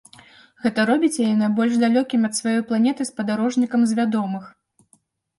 Гэта 0.61 0.83
робіць 0.89 1.21
яе 1.25 1.33
найбольш 1.41 1.73
далёкім 1.83 2.21
ад 2.29 2.33
сваёй 2.39 2.57
планеты 2.71 3.07
спадарожнікам 3.09 3.85
з 3.91 3.99
вядомых. 4.01 4.49